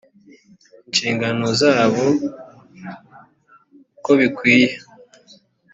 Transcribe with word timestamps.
inshingano 0.87 1.45
zabo 1.61 2.05
uko 3.95 4.11
bikwiye 4.19 4.71